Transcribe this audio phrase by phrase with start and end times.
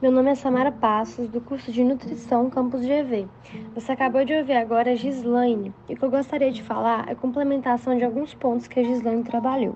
[0.00, 3.26] meu nome é Samara Passos, do curso de Nutrição Campus GV.
[3.74, 7.16] Você acabou de ouvir agora a Gislaine, e o que eu gostaria de falar é
[7.16, 9.74] complementação de alguns pontos que a Gislaine trabalhou.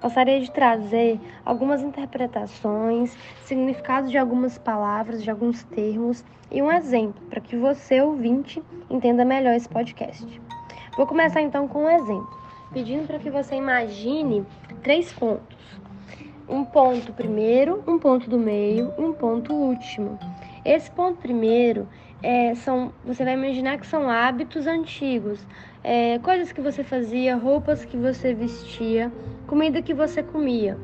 [0.00, 7.20] Gostaria de trazer algumas interpretações, significados de algumas palavras, de alguns termos e um exemplo
[7.28, 10.40] para que você, ouvinte, entenda melhor esse podcast.
[10.96, 12.38] Vou começar então com um exemplo,
[12.72, 14.46] pedindo para que você imagine
[14.84, 15.56] três pontos
[16.48, 20.18] um ponto primeiro, um ponto do meio e um ponto último.
[20.64, 21.88] Esse ponto primeiro
[22.22, 25.46] é, são, você vai imaginar que são hábitos antigos,
[25.82, 29.12] é, coisas que você fazia, roupas que você vestia,
[29.46, 30.78] comida que você comia.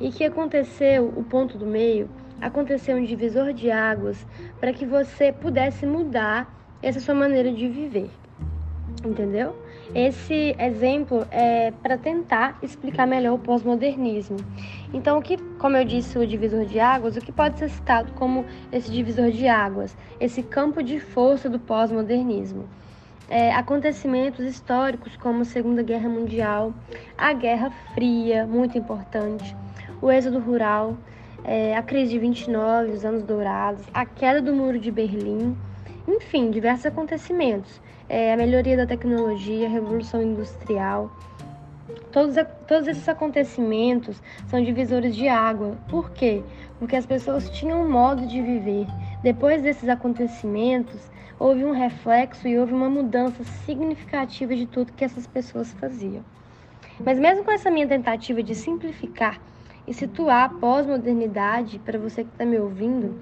[0.00, 2.08] E que aconteceu, o ponto do meio,
[2.40, 4.26] aconteceu um divisor de águas
[4.60, 6.52] para que você pudesse mudar
[6.82, 8.10] essa sua maneira de viver.
[9.02, 9.54] Entendeu?
[9.94, 14.36] Esse exemplo é para tentar explicar melhor o pós-modernismo.
[14.92, 18.12] Então, o que, como eu disse, o divisor de águas, o que pode ser citado
[18.12, 22.64] como esse divisor de águas, esse campo de força do pós-modernismo?
[23.28, 26.74] É, acontecimentos históricos como a Segunda Guerra Mundial,
[27.16, 29.56] a Guerra Fria, muito importante,
[30.02, 30.96] o êxodo rural,
[31.44, 35.56] é, a crise de 29, os anos dourados, a queda do Muro de Berlim,
[36.06, 41.10] enfim, diversos acontecimentos é, a melhoria da tecnologia, a revolução industrial.
[42.12, 45.76] Todos, todos esses acontecimentos são divisores de água.
[45.88, 46.42] Por quê?
[46.78, 48.86] Porque as pessoas tinham um modo de viver.
[49.22, 55.26] Depois desses acontecimentos, houve um reflexo e houve uma mudança significativa de tudo que essas
[55.26, 56.24] pessoas faziam.
[57.04, 59.40] Mas mesmo com essa minha tentativa de simplificar
[59.86, 63.18] e situar a pós-modernidade para você que está me ouvindo,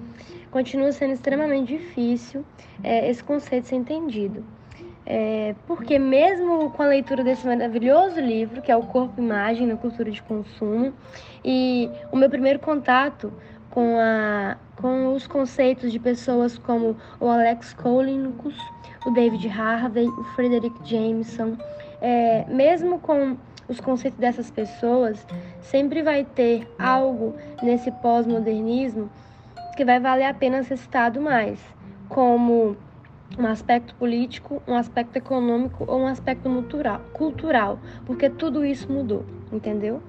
[0.53, 2.45] continua sendo extremamente difícil
[2.83, 4.45] é, esse conceito ser entendido.
[5.05, 9.75] É, porque mesmo com a leitura desse maravilhoso livro, que é o Corpo Imagem na
[9.75, 10.93] Cultura de Consumo,
[11.43, 13.33] e o meu primeiro contato
[13.71, 18.55] com, a, com os conceitos de pessoas como o Alex Colinicus,
[19.05, 21.57] o David Harvey, o Frederick Jameson,
[21.99, 23.35] é, mesmo com
[23.67, 25.25] os conceitos dessas pessoas,
[25.61, 29.09] sempre vai ter algo nesse pós-modernismo
[29.75, 31.59] que vai valer a pena ser citado mais,
[32.09, 32.77] como
[33.37, 36.49] um aspecto político, um aspecto econômico ou um aspecto
[37.13, 40.01] cultural, porque tudo isso mudou, entendeu?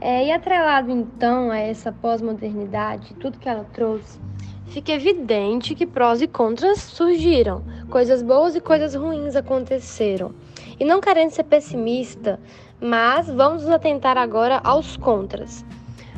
[0.00, 4.18] É, e atrelado então a essa pós-modernidade, tudo que ela trouxe,
[4.66, 10.32] fica evidente que prós e contras surgiram, coisas boas e coisas ruins aconteceram.
[10.78, 12.40] E não querendo ser pessimista,
[12.80, 15.64] mas vamos nos atentar agora aos contras.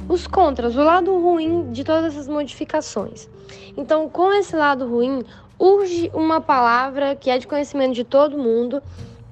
[0.08, 3.28] Os contras, o lado ruim de todas essas modificações.
[3.76, 5.22] Então, com esse lado ruim,
[5.58, 8.82] urge uma palavra que é de conhecimento de todo mundo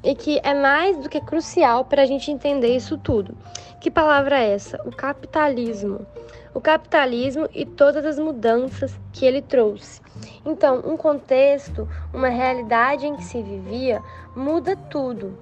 [0.03, 3.37] e que é mais do que crucial para a gente entender isso tudo.
[3.81, 4.81] Que palavra é essa?
[4.87, 6.07] O capitalismo.
[6.55, 10.01] O capitalismo e todas as mudanças que ele trouxe.
[10.45, 14.03] Então, um contexto, uma realidade em que se vivia,
[14.35, 15.37] muda tudo.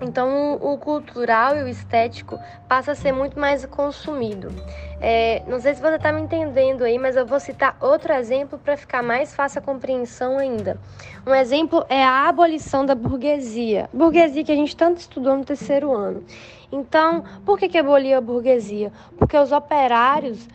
[0.00, 2.38] Então, o, cultural e o estético
[2.68, 4.52] passa a ser muito mais consumido.
[5.00, 8.58] É, não sei se você está me entendendo aí, mas eu vou citar outro exemplo
[8.58, 10.78] para ficar mais fácil a compreensão ainda.
[11.24, 13.88] Um exemplo é a abolição da burguesia.
[13.92, 16.24] Burguesia que a gente tanto estudou no terceiro ano.
[16.72, 18.92] Então, por que, que aboliu a burguesia?
[19.16, 20.48] Porque os operários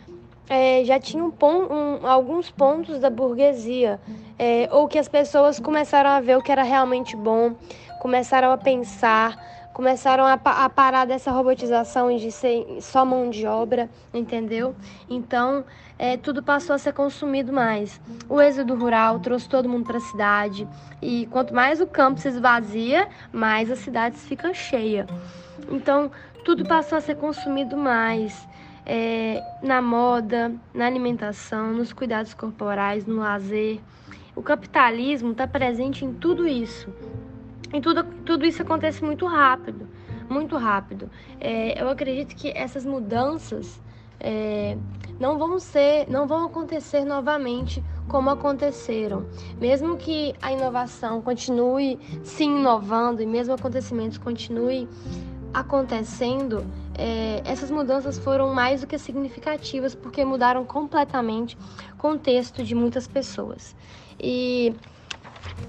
[0.50, 4.00] é, já tinham pon um, alguns pontos da burguesia,
[4.36, 7.54] é, ou que as pessoas começaram a ver o que era realmente bom,
[8.00, 9.38] começaram a pensar,
[9.72, 14.74] começaram a, a, parar dessa robotização de ser só mão de obra, entendeu?
[15.08, 15.64] Então,
[15.96, 18.00] é, tudo passou a ser consumido mais.
[18.28, 20.66] O êxodo rural trouxe todo mundo para a cidade,
[21.00, 25.06] e quanto mais o campo se esvazia, mais as cidades ficam cheias.
[25.70, 26.10] Então,
[26.44, 28.50] tudo passou a ser consumido mais.
[28.84, 33.80] É, na moda, na alimentação, nos cuidados corporais, no lazer.
[34.34, 36.88] O capitalismo está presente em tudo isso.
[37.72, 39.86] E tudo, tudo isso acontece muito rápido,
[40.28, 41.08] muito rápido.
[41.38, 43.80] É, eu acredito que essas mudanças
[44.18, 44.76] é,
[45.20, 49.26] não vão ser, não vão acontecer novamente como aconteceram.
[49.60, 54.88] Mesmo que a inovação continue se inovando e mesmo acontecimentos continuem
[55.52, 56.64] acontecendo,
[56.96, 61.56] é, essas mudanças foram mais do que significativas porque mudaram completamente
[61.94, 63.74] o contexto de muitas pessoas.
[64.18, 64.74] E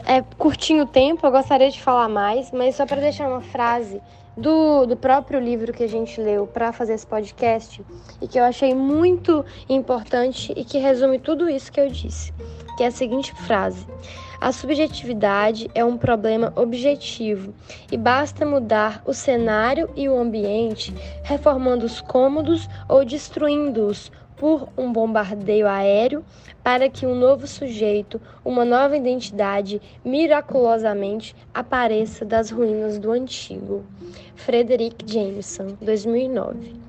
[0.05, 4.01] é curtinho o tempo, eu gostaria de falar mais, mas só para deixar uma frase
[4.35, 7.83] do, do próprio livro que a gente leu para fazer esse podcast
[8.21, 12.33] e que eu achei muito importante e que resume tudo isso que eu disse,
[12.75, 13.85] que é a seguinte frase:
[14.39, 17.53] A subjetividade é um problema objetivo
[17.91, 24.91] e basta mudar o cenário e o ambiente, reformando os cômodos ou destruindo-os por um
[24.91, 26.25] bombardeio aéreo
[26.63, 33.85] para que um novo sujeito, uma nova identidade, miraculosamente apareça das ruínas do antigo.
[34.35, 36.80] Frederick Jameson, 2009.